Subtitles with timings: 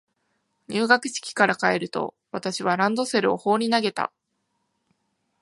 [0.67, 4.11] 入学式から帰ると、私はランドセルを放り投げた。